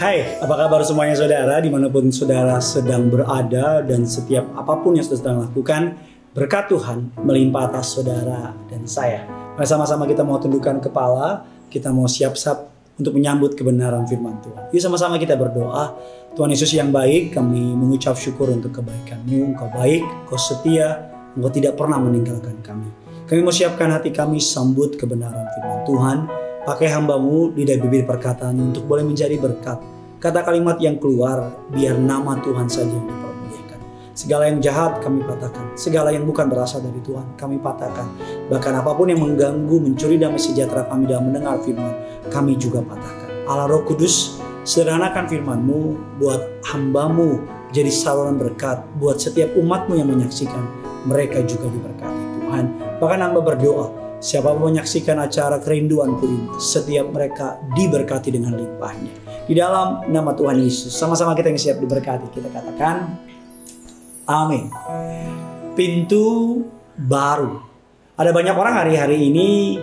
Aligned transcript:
Hai, 0.00 0.40
apa 0.40 0.54
kabar 0.56 0.80
semuanya 0.80 1.12
saudara 1.12 1.60
di 1.60 1.68
mana 1.68 1.92
pun 1.92 2.08
saudara 2.08 2.56
sedang 2.62 3.12
berada 3.12 3.84
dan 3.84 4.08
setiap 4.08 4.48
apa 4.56 4.80
pun 4.80 4.96
yang 4.96 5.04
sedang 5.04 5.44
lakukan 5.44 5.98
berkat 6.32 6.70
Tuhan 6.70 7.12
melimpah 7.20 7.68
atas 7.68 7.98
saudara 7.98 8.54
dan 8.70 8.86
saya. 8.88 9.28
Mari 9.58 9.68
sama-sama 9.68 10.08
kita 10.08 10.24
mau 10.24 10.40
tundukkan 10.40 10.80
kepala, 10.80 11.44
kita 11.68 11.92
mau 11.92 12.08
siap-siap 12.08 12.70
untuk 12.96 13.16
menyambut 13.16 13.56
kebenaran 13.56 14.08
firman 14.08 14.40
Tuhan. 14.40 14.72
Yuk 14.72 14.80
sama-sama 14.80 15.16
kita 15.16 15.34
berdoa. 15.34 15.96
Tuhan 16.32 16.48
Yesus 16.54 16.70
yang 16.76 16.94
baik, 16.94 17.34
kami 17.34 17.74
mengucap 17.74 18.14
syukur 18.14 18.48
untuk 18.52 18.76
kebaikan-Mu. 18.76 19.52
Engkau 19.52 19.68
baik, 19.74 20.00
Engkau 20.04 20.38
setia, 20.38 21.10
Engkau 21.34 21.50
tidak 21.50 21.74
pernah 21.74 21.98
meninggalkan 21.98 22.54
kami. 22.62 22.86
Kami 23.26 23.40
mau 23.42 23.50
siapkan 23.50 23.90
hati 23.90 24.14
kami 24.14 24.38
sambut 24.38 24.94
kebenaran 24.94 25.44
firman 25.54 25.80
Tuhan. 25.86 26.18
Pakai 26.60 26.92
hambamu 26.92 27.56
lidah 27.56 27.80
bibir 27.80 28.04
perkataan 28.04 28.52
untuk 28.60 28.84
boleh 28.84 29.00
menjadi 29.00 29.40
berkat. 29.40 29.80
Kata 30.20 30.44
kalimat 30.44 30.76
yang 30.76 31.00
keluar, 31.00 31.56
biar 31.72 31.96
nama 31.96 32.36
Tuhan 32.36 32.68
saja 32.68 32.92
yang 32.92 33.08
dipermuliakan. 33.08 33.80
Segala 34.12 34.44
yang 34.52 34.60
jahat 34.60 35.00
kami 35.00 35.24
patahkan. 35.24 35.72
Segala 35.72 36.12
yang 36.12 36.28
bukan 36.28 36.52
berasal 36.52 36.84
dari 36.84 37.00
Tuhan 37.00 37.24
kami 37.40 37.56
patahkan. 37.64 38.04
Bahkan 38.52 38.72
apa 38.76 38.92
pun 38.92 39.08
yang 39.08 39.24
mengganggu, 39.24 39.72
mencuri 39.80 40.20
damai 40.20 40.36
sejahtera 40.36 40.84
kami 40.84 41.08
dalam 41.08 41.32
mendengar 41.32 41.56
firman, 41.64 41.96
kami 42.28 42.60
juga 42.60 42.84
patahkan. 42.84 43.48
Allah 43.48 43.64
Roh 43.64 43.80
Kudus, 43.88 44.36
sederhanakan 44.68 45.32
firman-Mu 45.32 45.80
buat 46.20 46.60
hambamu 46.68 47.40
jadi 47.72 47.88
saluran 47.88 48.36
berkat 48.36 48.84
buat 49.00 49.16
setiap 49.16 49.56
umatmu 49.56 49.96
yang 49.96 50.12
menyaksikan. 50.12 50.60
Mereka 51.08 51.40
juga 51.48 51.72
diberkati 51.72 52.22
Tuhan. 52.44 52.64
Bahkan 53.00 53.18
hamba 53.24 53.40
berdoa, 53.40 53.99
siapa 54.20 54.52
menyaksikan 54.52 55.16
acara 55.16 55.56
kerinduanku 55.58 56.24
ini, 56.28 56.48
setiap 56.60 57.08
mereka 57.08 57.56
diberkati 57.72 58.28
dengan 58.28 58.52
limpahnya. 58.52 59.10
Di 59.48 59.56
dalam 59.56 60.06
nama 60.12 60.36
Tuhan 60.36 60.60
Yesus, 60.60 60.92
sama-sama 60.92 61.32
kita 61.32 61.48
yang 61.48 61.58
siap 61.58 61.80
diberkati, 61.80 62.28
kita 62.28 62.52
katakan, 62.52 63.16
Amin. 64.28 64.70
Pintu 65.74 66.60
baru. 66.94 67.58
Ada 68.14 68.30
banyak 68.30 68.54
orang 68.54 68.74
hari-hari 68.76 69.32
ini 69.32 69.80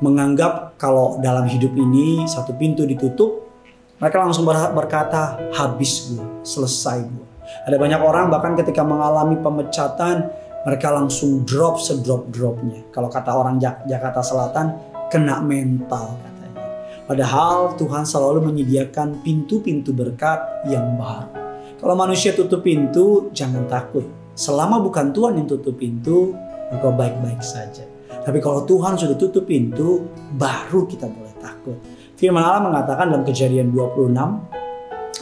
menganggap 0.00 0.78
kalau 0.78 1.18
dalam 1.18 1.44
hidup 1.50 1.74
ini 1.74 2.24
satu 2.24 2.54
pintu 2.54 2.86
ditutup, 2.86 3.50
mereka 3.98 4.22
langsung 4.22 4.46
berkata, 4.48 5.50
habis 5.52 6.14
gue, 6.14 6.24
selesai 6.46 7.04
gue. 7.04 7.26
Ada 7.66 7.76
banyak 7.76 8.00
orang 8.00 8.30
bahkan 8.30 8.54
ketika 8.54 8.86
mengalami 8.86 9.36
pemecatan, 9.42 10.30
mereka 10.66 10.90
langsung 10.90 11.46
drop 11.46 11.78
sedrop-dropnya. 11.78 12.90
Kalau 12.90 13.06
kata 13.06 13.30
orang 13.30 13.62
Jak 13.62 13.86
Jakarta 13.86 14.18
Selatan, 14.18 14.74
kena 15.06 15.38
mental 15.38 16.18
katanya. 16.18 16.66
Padahal 17.06 17.78
Tuhan 17.78 18.02
selalu 18.02 18.50
menyediakan 18.50 19.22
pintu-pintu 19.22 19.94
berkat 19.94 20.42
yang 20.66 20.98
baru. 20.98 21.30
Kalau 21.78 21.94
manusia 21.94 22.34
tutup 22.34 22.66
pintu, 22.66 23.30
jangan 23.30 23.62
takut. 23.70 24.02
Selama 24.34 24.82
bukan 24.82 25.14
Tuhan 25.14 25.38
yang 25.38 25.46
tutup 25.46 25.78
pintu, 25.78 26.34
engkau 26.74 26.90
baik-baik 26.90 27.46
saja. 27.46 27.86
Tapi 28.26 28.42
kalau 28.42 28.66
Tuhan 28.66 28.98
sudah 28.98 29.14
tutup 29.14 29.46
pintu, 29.46 30.02
baru 30.34 30.82
kita 30.90 31.06
boleh 31.06 31.34
takut. 31.38 31.78
Firman 32.18 32.42
Allah 32.42 32.66
mengatakan 32.66 33.14
dalam 33.14 33.22
kejadian 33.22 33.70
26, 33.70 34.18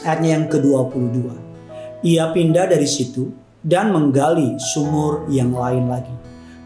ayatnya 0.01 0.29
yang 0.41 0.45
ke-22. 0.49 1.17
Ia 2.01 2.33
pindah 2.33 2.65
dari 2.65 2.89
situ 2.89 3.44
dan 3.65 3.89
menggali 3.89 4.61
sumur 4.61 5.25
yang 5.25 5.49
lain 5.49 5.89
lagi. 5.89 6.13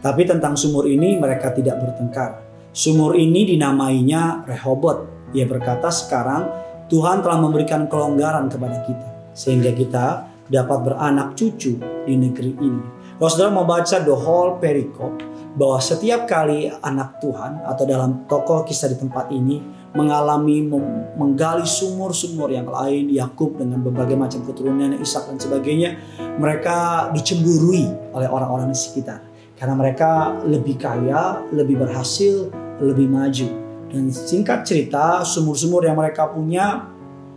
Tapi 0.04 0.28
tentang 0.28 0.52
sumur 0.52 0.84
ini 0.84 1.16
mereka 1.16 1.48
tidak 1.56 1.80
bertengkar. 1.80 2.44
Sumur 2.76 3.16
ini 3.16 3.48
dinamainya 3.48 4.44
Rehobot. 4.44 5.32
Ia 5.32 5.48
berkata 5.48 5.88
sekarang 5.88 6.52
Tuhan 6.92 7.24
telah 7.24 7.40
memberikan 7.40 7.88
kelonggaran 7.88 8.52
kepada 8.52 8.84
kita. 8.84 9.08
Sehingga 9.32 9.72
kita 9.72 10.28
dapat 10.52 10.78
beranak 10.84 11.32
cucu 11.34 11.80
di 11.80 12.14
negeri 12.20 12.52
ini. 12.60 12.82
Kalau 13.16 13.30
saudara 13.32 13.52
membaca 13.52 13.96
the 14.00 14.16
whole 14.16 14.56
perikop, 14.60 15.12
bahwa 15.54 15.82
setiap 15.82 16.30
kali 16.30 16.70
anak 16.82 17.18
Tuhan 17.18 17.66
atau 17.66 17.84
dalam 17.84 18.24
tokoh 18.30 18.62
kisah 18.62 18.90
di 18.90 18.96
tempat 18.98 19.34
ini 19.34 19.58
mengalami 19.90 20.70
menggali 21.18 21.66
sumur-sumur 21.66 22.50
yang 22.54 22.70
lain, 22.70 23.10
Yakub 23.10 23.58
dengan 23.58 23.82
berbagai 23.82 24.14
macam 24.14 24.46
keturunan 24.46 24.94
Ishak 24.98 25.26
dan 25.26 25.38
sebagainya, 25.42 25.98
mereka 26.38 27.10
dicemburui 27.10 27.90
oleh 28.14 28.28
orang-orang 28.30 28.70
di 28.70 28.78
sekitar 28.78 29.30
karena 29.60 29.76
mereka 29.76 30.40
lebih 30.48 30.80
kaya, 30.80 31.44
lebih 31.52 31.84
berhasil, 31.84 32.48
lebih 32.80 33.12
maju. 33.12 33.48
Dan 33.92 34.08
singkat 34.08 34.64
cerita, 34.64 35.20
sumur-sumur 35.20 35.84
yang 35.84 36.00
mereka 36.00 36.32
punya 36.32 36.88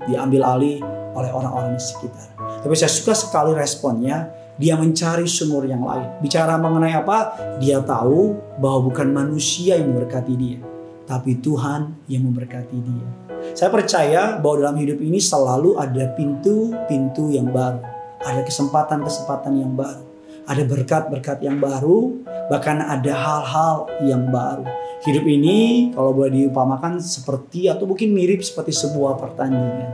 diambil 0.08 0.56
alih 0.56 0.80
oleh 1.14 1.32
orang-orang 1.36 1.76
di 1.76 1.84
sekitar. 1.84 2.32
Tapi 2.64 2.74
saya 2.80 2.88
suka 2.88 3.12
sekali 3.12 3.52
responnya, 3.52 4.32
dia 4.56 4.80
mencari 4.80 5.28
sumur 5.28 5.68
yang 5.68 5.84
lain. 5.84 6.24
Bicara 6.24 6.56
mengenai 6.56 6.96
apa? 6.96 7.36
Dia 7.60 7.84
tahu 7.84 8.40
bahwa 8.56 8.88
bukan 8.88 9.12
manusia 9.12 9.76
yang 9.76 9.92
memberkati 9.92 10.34
dia, 10.40 10.64
tapi 11.04 11.40
Tuhan 11.40 12.08
yang 12.08 12.28
memberkati 12.28 12.78
dia. 12.80 13.08
Saya 13.52 13.70
percaya 13.70 14.40
bahwa 14.40 14.64
dalam 14.64 14.78
hidup 14.80 15.04
ini 15.04 15.20
selalu 15.20 15.76
ada 15.76 16.08
pintu-pintu 16.16 17.28
yang 17.32 17.52
baru, 17.52 17.84
ada 18.24 18.42
kesempatan-kesempatan 18.48 19.54
yang 19.60 19.76
baru, 19.76 20.04
ada 20.48 20.64
berkat-berkat 20.64 21.44
yang 21.44 21.60
baru, 21.60 22.24
bahkan 22.48 22.80
ada 22.80 23.12
hal-hal 23.12 23.76
yang 24.08 24.32
baru. 24.32 24.64
Hidup 25.04 25.28
ini 25.28 25.92
kalau 25.92 26.16
boleh 26.16 26.32
diupamakan 26.32 27.04
seperti 27.04 27.68
atau 27.68 27.84
mungkin 27.84 28.16
mirip 28.16 28.40
seperti 28.40 28.72
sebuah 28.72 29.20
pertandingan. 29.20 29.92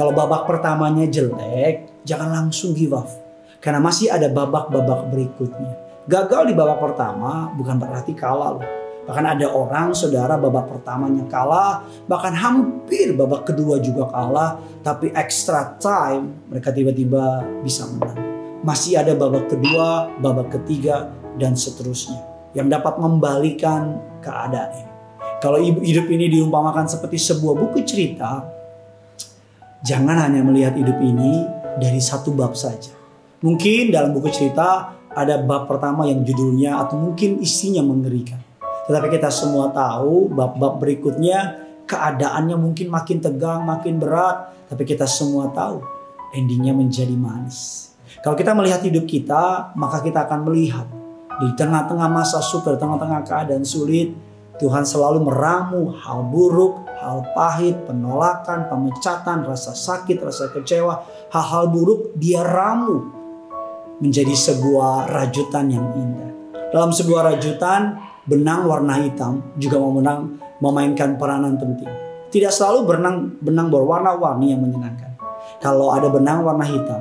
Kalau 0.00 0.16
babak 0.16 0.48
pertamanya 0.48 1.04
jelek, 1.04 2.04
jangan 2.08 2.32
langsung 2.32 2.72
give 2.72 2.96
up 2.96 3.28
karena 3.60 3.82
masih 3.82 4.08
ada 4.08 4.30
babak-babak 4.30 5.12
berikutnya. 5.12 5.76
Gagal 6.08 6.48
di 6.48 6.54
babak 6.56 6.80
pertama 6.80 7.52
bukan 7.52 7.76
berarti 7.76 8.16
kalah 8.16 8.56
loh. 8.56 8.87
Bahkan 9.08 9.24
ada 9.24 9.48
orang 9.48 9.96
saudara 9.96 10.36
babak 10.36 10.68
pertamanya 10.68 11.24
kalah, 11.32 11.80
bahkan 12.04 12.36
hampir 12.36 13.16
babak 13.16 13.48
kedua 13.48 13.80
juga 13.80 14.04
kalah, 14.12 14.60
tapi 14.84 15.08
extra 15.16 15.80
time 15.80 16.44
mereka 16.52 16.68
tiba-tiba 16.76 17.40
bisa 17.64 17.88
menang. 17.88 18.20
Masih 18.60 19.00
ada 19.00 19.16
babak 19.16 19.48
kedua, 19.48 20.12
babak 20.20 20.60
ketiga, 20.60 21.08
dan 21.40 21.56
seterusnya 21.56 22.20
yang 22.52 22.68
dapat 22.68 23.00
membalikan 23.00 23.96
keadaan 24.20 24.76
ini. 24.76 24.92
Kalau 25.40 25.56
hidup 25.62 26.06
ini 26.12 26.28
diumpamakan 26.28 26.84
seperti 26.90 27.16
sebuah 27.16 27.54
buku 27.56 27.86
cerita, 27.88 28.44
jangan 29.86 30.20
hanya 30.20 30.44
melihat 30.44 30.76
hidup 30.76 30.98
ini 31.00 31.46
dari 31.80 32.02
satu 32.02 32.34
bab 32.34 32.52
saja. 32.58 32.92
Mungkin 33.40 33.94
dalam 33.94 34.12
buku 34.12 34.28
cerita 34.34 34.98
ada 35.14 35.40
bab 35.40 35.70
pertama 35.70 36.04
yang 36.10 36.26
judulnya 36.26 36.82
atau 36.82 36.98
mungkin 36.98 37.38
isinya 37.38 37.80
mengerikan. 37.86 38.47
Tetapi 38.88 39.06
kita 39.12 39.28
semua 39.28 39.68
tahu 39.68 40.32
bab-bab 40.32 40.80
berikutnya 40.80 41.68
keadaannya 41.84 42.56
mungkin 42.56 42.88
makin 42.88 43.20
tegang, 43.20 43.68
makin 43.68 44.00
berat. 44.00 44.56
Tapi 44.68 44.88
kita 44.88 45.04
semua 45.04 45.52
tahu 45.52 45.84
endingnya 46.32 46.72
menjadi 46.72 47.12
manis. 47.12 47.92
Kalau 48.24 48.34
kita 48.34 48.56
melihat 48.56 48.80
hidup 48.80 49.04
kita, 49.04 49.76
maka 49.76 50.00
kita 50.00 50.24
akan 50.24 50.48
melihat 50.48 50.88
di 51.38 51.48
tengah-tengah 51.54 52.08
masa 52.10 52.42
suka, 52.42 52.74
di 52.74 52.80
tengah-tengah 52.80 53.22
keadaan 53.22 53.62
sulit, 53.62 54.10
Tuhan 54.58 54.82
selalu 54.82 55.22
meramu 55.22 55.94
hal 55.94 56.26
buruk, 56.26 56.82
hal 56.98 57.22
pahit, 57.30 57.78
penolakan, 57.86 58.66
pemecatan, 58.66 59.46
rasa 59.46 59.70
sakit, 59.70 60.18
rasa 60.18 60.50
kecewa, 60.50 61.06
hal-hal 61.30 61.70
buruk 61.70 62.18
dia 62.18 62.42
ramu 62.42 63.06
menjadi 64.02 64.34
sebuah 64.34 65.06
rajutan 65.06 65.70
yang 65.70 65.86
indah. 65.94 66.30
Dalam 66.74 66.90
sebuah 66.90 67.32
rajutan, 67.34 67.96
benang 68.28 68.68
warna 68.68 69.00
hitam 69.00 69.40
juga 69.56 69.80
memenang, 69.80 70.36
memainkan 70.60 71.16
peranan 71.16 71.56
penting. 71.56 71.88
Tidak 72.28 72.52
selalu 72.52 72.84
benang 72.84 73.16
benang 73.40 73.72
berwarna-warni 73.72 74.52
yang 74.52 74.60
menyenangkan. 74.60 75.16
Kalau 75.64 75.90
ada 75.96 76.12
benang 76.12 76.44
warna 76.44 76.62
hitam, 76.62 77.00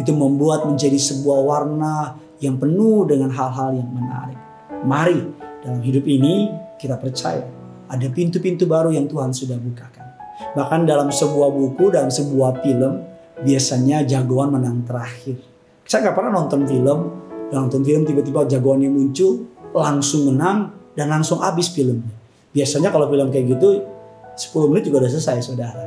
itu 0.00 0.10
membuat 0.16 0.64
menjadi 0.64 0.96
sebuah 0.96 1.40
warna 1.44 2.16
yang 2.40 2.56
penuh 2.56 3.04
dengan 3.04 3.28
hal-hal 3.28 3.76
yang 3.76 3.90
menarik. 3.92 4.40
Mari 4.82 5.20
dalam 5.60 5.84
hidup 5.84 6.08
ini 6.08 6.48
kita 6.80 6.96
percaya 6.96 7.44
ada 7.86 8.06
pintu-pintu 8.08 8.64
baru 8.64 8.90
yang 8.90 9.04
Tuhan 9.06 9.30
sudah 9.36 9.60
bukakan. 9.60 10.04
Bahkan 10.56 10.88
dalam 10.88 11.12
sebuah 11.12 11.52
buku, 11.52 11.92
dalam 11.92 12.08
sebuah 12.08 12.64
film, 12.64 13.04
biasanya 13.44 14.08
jagoan 14.08 14.56
menang 14.56 14.84
terakhir 14.88 15.56
saya 15.86 16.10
nggak 16.10 16.16
pernah 16.18 16.32
nonton 16.34 16.66
film, 16.66 16.98
nonton 17.54 17.80
film 17.86 18.02
tiba-tiba 18.02 18.42
jagoannya 18.50 18.90
muncul, 18.90 19.46
langsung 19.76 20.32
menang 20.32 20.72
dan 20.96 21.12
langsung 21.12 21.44
habis 21.44 21.68
filmnya. 21.68 22.12
Biasanya 22.56 22.88
kalau 22.88 23.12
film 23.12 23.28
kayak 23.28 23.56
gitu 23.56 23.84
10 24.36 24.70
menit 24.72 24.88
juga 24.88 25.04
udah 25.04 25.12
selesai 25.12 25.52
saudara. 25.52 25.84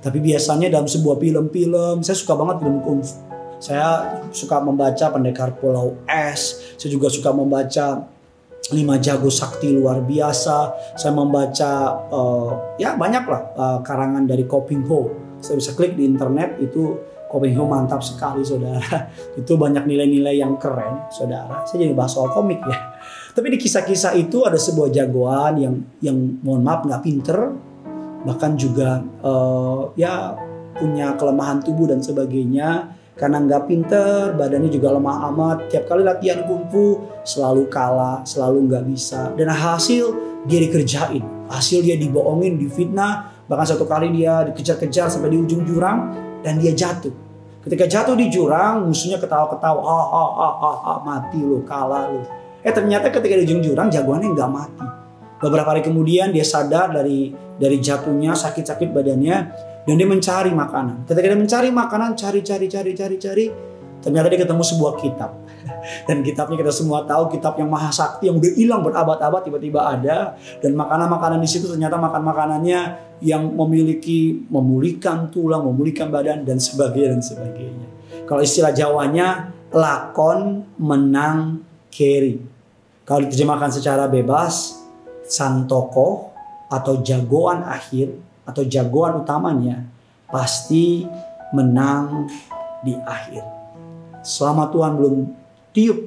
Tapi 0.00 0.22
biasanya 0.22 0.70
dalam 0.70 0.86
sebuah 0.86 1.18
film-film, 1.18 2.04
saya 2.04 2.16
suka 2.16 2.38
banget 2.38 2.62
film 2.62 2.78
kungfu. 2.84 3.26
Saya 3.56 4.20
suka 4.36 4.60
membaca 4.60 5.08
Pendekar 5.08 5.56
Pulau 5.56 5.96
S, 6.04 6.76
saya 6.76 6.92
juga 6.92 7.08
suka 7.08 7.32
membaca 7.32 8.04
lima 8.74 9.00
jago 9.00 9.32
sakti 9.32 9.72
luar 9.72 10.04
biasa. 10.04 10.74
Saya 10.98 11.12
membaca 11.16 11.72
uh, 12.12 12.76
ya 12.76 12.98
banyak 12.98 13.24
lah 13.24 13.42
uh, 13.56 13.78
karangan 13.80 14.28
dari 14.28 14.44
Koping 14.44 14.84
Ho. 14.90 15.08
Saya 15.40 15.56
bisa 15.60 15.72
klik 15.72 15.96
di 15.96 16.04
internet 16.04 16.60
itu 16.60 17.00
Koping 17.32 17.56
Ho 17.56 17.64
mantap 17.64 18.04
sekali 18.04 18.44
saudara. 18.44 19.08
itu 19.40 19.52
banyak 19.56 19.88
nilai-nilai 19.88 20.36
yang 20.36 20.60
keren 20.60 21.08
saudara. 21.08 21.64
Saya 21.64 21.86
jadi 21.86 21.94
bahas 21.96 22.12
soal 22.12 22.28
komik 22.30 22.60
ya. 22.60 22.78
Tapi 23.36 23.52
di 23.52 23.58
kisah-kisah 23.60 24.16
itu 24.16 24.48
ada 24.48 24.56
sebuah 24.56 24.88
jagoan 24.88 25.60
yang 25.60 25.74
yang 26.00 26.16
mohon 26.40 26.64
maaf 26.64 26.88
nggak 26.88 27.04
pinter, 27.04 27.52
bahkan 28.24 28.56
juga 28.56 29.04
uh, 29.20 29.92
ya 29.92 30.32
punya 30.72 31.12
kelemahan 31.20 31.60
tubuh 31.60 31.92
dan 31.92 32.00
sebagainya 32.00 32.96
karena 33.16 33.40
nggak 33.44 33.62
pinter, 33.68 34.32
badannya 34.36 34.72
juga 34.72 34.92
lemah 34.96 35.28
amat. 35.32 35.56
Tiap 35.72 35.84
kali 35.84 36.00
latihan 36.00 36.48
kungfu 36.48 37.00
selalu 37.28 37.68
kalah, 37.68 38.24
selalu 38.24 38.72
nggak 38.72 38.84
bisa. 38.88 39.32
Dan 39.36 39.52
hasil 39.52 40.16
dia 40.48 40.60
dikerjain, 40.60 41.24
hasil 41.52 41.80
dia 41.80 42.00
dibohongin, 42.00 42.56
difitnah. 42.56 43.36
Bahkan 43.48 43.66
satu 43.72 43.88
kali 43.88 44.16
dia 44.16 44.48
dikejar-kejar 44.48 45.12
sampai 45.12 45.32
di 45.32 45.38
ujung 45.40 45.64
jurang 45.64 46.12
dan 46.40 46.56
dia 46.56 46.76
jatuh. 46.76 47.12
Ketika 47.64 47.84
jatuh 47.84 48.16
di 48.16 48.28
jurang, 48.28 48.84
musuhnya 48.84 49.20
ketawa-ketawa, 49.20 49.80
ah, 49.80 50.08
ah, 50.12 50.32
ah, 50.36 50.56
ah, 50.60 50.78
ah, 50.86 50.98
mati 51.02 51.40
lo, 51.40 51.64
kalah 51.64 52.12
lo. 52.12 52.45
Eh 52.66 52.74
ternyata 52.74 53.14
ketika 53.14 53.38
di 53.38 53.46
ujung 53.46 53.62
jurang 53.62 53.86
jagoannya 53.86 54.34
nggak 54.34 54.50
mati. 54.50 54.84
Beberapa 55.38 55.70
hari 55.70 55.86
kemudian 55.86 56.34
dia 56.34 56.42
sadar 56.42 56.90
dari 56.90 57.30
dari 57.54 57.78
jatuhnya 57.78 58.34
sakit-sakit 58.34 58.90
badannya 58.90 59.36
dan 59.86 59.94
dia 59.94 60.08
mencari 60.08 60.50
makanan. 60.50 61.06
Ketika 61.06 61.26
dia 61.30 61.38
mencari 61.38 61.68
makanan, 61.70 62.18
cari, 62.18 62.42
cari, 62.42 62.66
cari, 62.66 62.90
cari, 62.90 63.16
cari, 63.22 63.46
ternyata 64.02 64.26
dia 64.26 64.42
ketemu 64.42 64.62
sebuah 64.66 64.98
kitab. 64.98 65.30
Dan 66.10 66.26
kitabnya 66.26 66.58
kita 66.58 66.74
semua 66.74 67.06
tahu 67.06 67.30
kitab 67.30 67.54
yang 67.62 67.70
maha 67.70 67.94
sakti 67.94 68.26
yang 68.26 68.42
udah 68.42 68.52
hilang 68.58 68.82
berabad-abad 68.82 69.46
tiba-tiba 69.46 69.86
ada 69.86 70.34
dan 70.58 70.74
makanan-makanan 70.74 71.38
di 71.38 71.46
situ 71.46 71.70
ternyata 71.70 71.94
makan 71.94 72.22
makanannya 72.26 72.80
yang 73.22 73.46
memiliki 73.54 74.46
memulihkan 74.50 75.30
tulang, 75.30 75.62
memulihkan 75.62 76.10
badan 76.10 76.42
dan 76.42 76.58
sebagainya 76.58 77.18
dan 77.18 77.22
sebagainya. 77.22 77.86
Kalau 78.26 78.42
istilah 78.42 78.74
Jawanya 78.74 79.54
lakon 79.70 80.66
menang 80.82 81.62
keri. 81.90 82.55
Kalau 83.06 83.22
diterjemahkan 83.22 83.70
secara 83.70 84.10
bebas, 84.10 84.82
sang 85.30 85.70
tokoh 85.70 86.34
atau 86.66 86.98
jagoan 87.06 87.62
akhir 87.62 88.10
atau 88.42 88.66
jagoan 88.66 89.22
utamanya 89.22 89.86
pasti 90.26 91.06
menang 91.54 92.26
di 92.82 92.98
akhir. 92.98 93.46
Selama 94.26 94.74
Tuhan 94.74 94.98
belum 94.98 95.14
tiup 95.70 95.98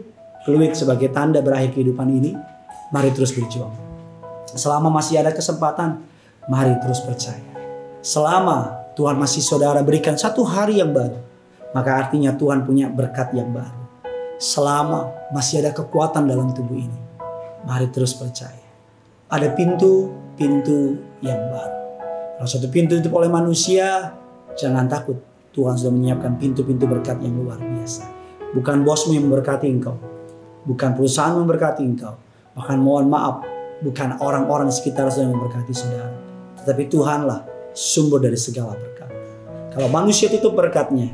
peluit 0.43 0.75
sebagai 0.75 1.07
tanda 1.15 1.39
berakhir 1.39 1.79
kehidupan 1.79 2.11
ini, 2.11 2.35
mari 2.91 3.15
terus 3.15 3.31
berjuang. 3.31 3.71
Selama 4.51 4.91
masih 4.91 5.23
ada 5.23 5.31
kesempatan, 5.31 6.03
mari 6.51 6.75
terus 6.83 6.99
percaya. 6.99 7.47
Selama 8.03 8.91
Tuhan 8.99 9.15
masih 9.15 9.39
saudara 9.39 9.79
berikan 9.87 10.19
satu 10.19 10.43
hari 10.43 10.83
yang 10.83 10.91
baru, 10.91 11.15
maka 11.71 11.95
artinya 11.95 12.35
Tuhan 12.35 12.67
punya 12.67 12.91
berkat 12.91 13.31
yang 13.31 13.55
baru. 13.55 13.78
Selama 14.39 15.11
masih 15.35 15.59
ada 15.59 15.75
kekuatan 15.75 16.23
dalam 16.23 16.55
tubuh 16.55 16.79
ini, 16.79 16.99
mari 17.67 17.91
terus 17.91 18.15
percaya. 18.15 18.55
Ada 19.27 19.51
pintu-pintu 19.51 20.95
yang 21.19 21.35
baru. 21.51 21.75
Kalau 22.39 22.47
satu 22.47 22.71
pintu 22.71 22.95
ditutup 22.95 23.19
oleh 23.19 23.27
manusia, 23.27 24.15
jangan 24.55 24.87
takut. 24.87 25.19
Tuhan 25.51 25.75
sudah 25.75 25.91
menyiapkan 25.91 26.39
pintu-pintu 26.39 26.87
berkat 26.87 27.19
yang 27.19 27.35
luar 27.35 27.59
biasa. 27.59 28.07
Bukan 28.55 28.87
bosmu 28.87 29.11
yang 29.19 29.27
memberkati 29.27 29.67
engkau. 29.67 29.99
Bukan 30.63 30.95
perusahaan 30.95 31.35
memberkati 31.35 31.83
engkau. 31.83 32.15
Bahkan 32.55 32.79
mohon 32.79 33.11
maaf, 33.11 33.43
bukan 33.83 34.23
orang-orang 34.23 34.71
sekitar 34.71 35.11
yang 35.19 35.35
memberkati 35.35 35.75
saudara. 35.75 36.15
Tetapi 36.63 36.87
Tuhanlah 36.87 37.43
sumber 37.75 38.23
dari 38.23 38.39
segala 38.39 38.71
berkat. 38.71 39.11
Kalau 39.75 39.91
manusia 39.91 40.31
tutup 40.31 40.55
berkatnya, 40.55 41.11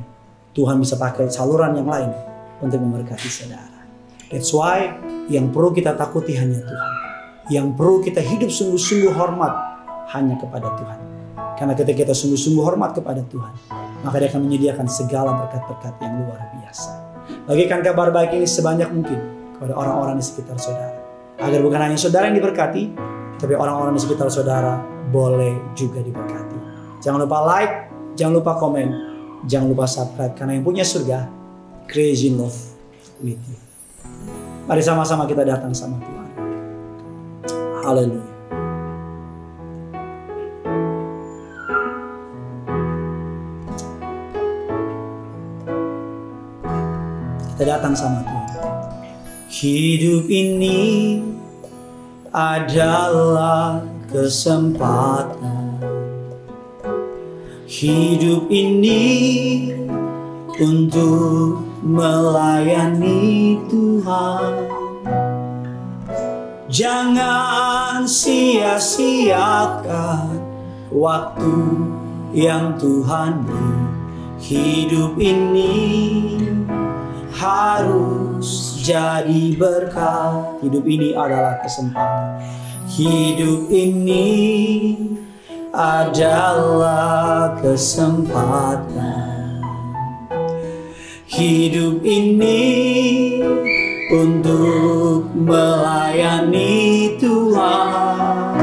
Tuhan 0.53 0.77
bisa 0.77 0.93
pakai 0.93 1.25
saluran 1.33 1.73
yang 1.73 1.89
lain 1.89 2.34
untuk 2.61 2.79
memberkati 2.79 3.27
saudara. 3.27 3.83
That's 4.31 4.51
why 4.51 4.95
yang 5.31 5.49
perlu 5.53 5.73
kita 5.73 5.95
takuti 5.97 6.35
hanya 6.37 6.61
Tuhan. 6.61 6.91
Yang 7.45 7.67
perlu 7.77 8.01
kita 8.01 8.21
hidup 8.25 8.49
sungguh-sungguh 8.49 9.13
hormat 9.13 9.53
hanya 10.17 10.35
kepada 10.37 10.69
Tuhan. 10.77 10.99
Karena 11.55 11.73
ketika 11.77 12.03
kita 12.03 12.13
sungguh-sungguh 12.13 12.63
hormat 12.63 12.97
kepada 12.97 13.21
Tuhan, 13.31 13.53
maka 14.03 14.15
dia 14.19 14.27
akan 14.33 14.41
menyediakan 14.43 14.85
segala 14.89 15.33
berkat-berkat 15.39 15.93
yang 16.03 16.25
luar 16.25 16.41
biasa. 16.57 16.91
Bagikan 17.45 17.79
kabar 17.85 18.09
baik 18.11 18.35
ini 18.35 18.49
sebanyak 18.49 18.89
mungkin 18.91 19.19
kepada 19.55 19.73
orang-orang 19.77 20.19
di 20.19 20.25
sekitar 20.25 20.57
saudara. 20.59 20.99
Agar 21.39 21.59
bukan 21.61 21.79
hanya 21.79 21.97
saudara 21.97 22.27
yang 22.27 22.37
diberkati, 22.37 22.83
tapi 23.39 23.53
orang-orang 23.55 23.93
di 23.95 24.01
sekitar 24.03 24.27
saudara 24.33 24.81
boleh 25.13 25.75
juga 25.77 26.01
diberkati. 26.01 26.57
Jangan 27.05 27.23
lupa 27.23 27.39
like, 27.45 27.73
jangan 28.17 28.33
lupa 28.41 28.57
komen, 28.57 28.87
jangan 29.45 29.67
lupa 29.69 29.85
subscribe. 29.85 30.33
Karena 30.33 30.57
yang 30.57 30.65
punya 30.65 30.83
surga, 30.83 31.29
crazy 31.87 32.33
love 32.33 32.57
with 33.21 33.39
you. 33.49 33.59
Mari 34.65 34.81
sama-sama 34.81 35.29
kita 35.29 35.45
datang 35.45 35.73
sama 35.73 36.01
Tuhan. 36.01 36.29
Haleluya. 37.85 38.35
kita 47.55 47.71
datang 47.71 47.95
sama 47.95 48.19
Tuhan. 48.27 48.51
Hidup 49.47 50.27
ini 50.27 51.23
adalah 52.35 53.79
kesempatan. 54.11 55.79
Hidup 57.63 58.51
ini 58.51 59.07
untuk 60.59 61.63
melayani 61.85 63.61
Tuhan. 63.69 64.53
Jangan 66.65 68.09
sia-siakan 68.09 69.29
waktu 70.89 71.53
yang 72.33 72.73
Tuhan 72.81 73.45
beri. 73.45 73.85
Hidup 74.41 75.21
ini 75.21 76.41
harus 77.37 78.81
jadi 78.81 79.53
berkat. 79.53 80.65
Hidup 80.65 80.89
ini 80.89 81.13
adalah 81.13 81.61
kesempatan. 81.61 82.41
Hidup 82.89 83.69
ini 83.69 84.33
adalah 85.69 87.53
kesempatan. 87.61 89.34
Hidup 91.25 92.05
ini 92.05 93.41
untuk 94.13 95.25
melayani 95.33 97.17
Tuhan. 97.17 98.61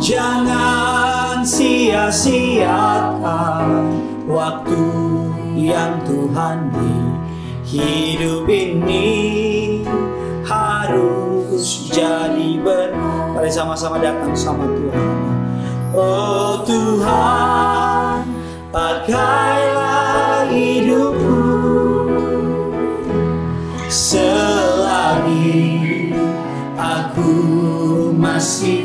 Jangan 0.00 1.44
sia-siakan 1.44 2.24
waktu 4.24 4.84
yang 5.60 6.00
Tuhan 6.08 6.72
beri. 6.72 7.04
Hidup 7.68 8.48
ini 8.48 9.04
harus 10.40 11.92
jadi 11.92 12.64
ber 12.64 12.96
Mari 13.36 13.52
sama-sama 13.52 14.00
datang 14.00 14.32
sama 14.32 14.64
Tuhan. 14.72 15.08
Oh 15.92 16.64
Tuhan 16.64 18.24
pakailah 18.72 19.73
masih 28.44 28.83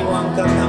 Wonka 0.00 0.61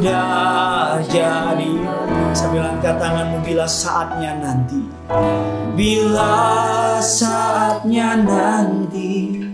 sudah 0.00 0.96
jadi. 1.12 1.72
Sambil 2.32 2.64
angkat 2.64 2.96
tanganmu 2.96 3.44
bila 3.44 3.68
saatnya 3.68 4.32
nanti. 4.40 4.80
Bila 5.76 6.96
saatnya 7.04 8.16
nanti 8.24 9.44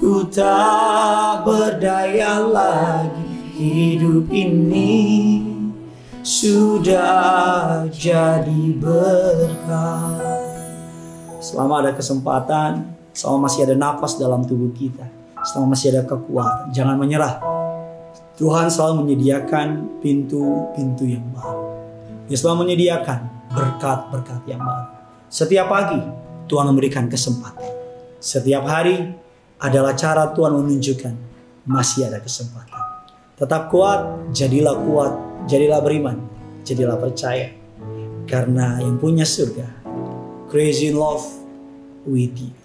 ku 0.00 0.24
tak 0.24 1.44
berdaya 1.44 2.40
lagi 2.40 3.60
hidup 3.60 4.24
ini. 4.32 5.44
Sudah 6.24 7.84
jadi 7.92 8.72
berkat 8.80 10.40
selama 11.44 11.84
ada 11.84 11.92
kesempatan 11.92 12.88
selama 13.16 13.48
masih 13.48 13.68
ada 13.68 13.76
nafas 13.76 14.20
dalam 14.20 14.44
tubuh 14.44 14.68
kita 14.76 15.08
selama 15.40 15.72
masih 15.72 15.96
ada 15.96 16.04
kekuatan 16.04 16.68
jangan 16.76 17.00
menyerah 17.00 17.40
Tuhan 18.40 18.72
selalu 18.72 19.04
menyediakan 19.04 20.00
pintu-pintu 20.00 21.04
yang 21.04 21.20
baru. 21.36 21.60
Dia 22.24 22.40
selalu 22.40 22.64
menyediakan 22.64 23.52
berkat-berkat 23.52 24.40
yang 24.48 24.64
baru. 24.64 24.88
Setiap 25.28 25.68
pagi 25.68 26.00
Tuhan 26.48 26.72
memberikan 26.72 27.04
kesempatan. 27.04 27.68
Setiap 28.16 28.64
hari 28.64 29.12
adalah 29.60 29.92
cara 29.92 30.32
Tuhan 30.32 30.56
menunjukkan 30.56 31.14
masih 31.68 32.08
ada 32.08 32.16
kesempatan. 32.16 32.80
Tetap 33.36 33.68
kuat, 33.68 34.32
jadilah 34.32 34.88
kuat, 34.88 35.12
jadilah 35.44 35.84
beriman, 35.84 36.16
jadilah 36.64 36.96
percaya. 36.96 37.52
Karena 38.24 38.80
yang 38.80 38.96
punya 38.96 39.28
surga, 39.28 39.68
crazy 40.48 40.88
in 40.88 40.96
love 40.96 41.28
with 42.08 42.32
you. 42.40 42.59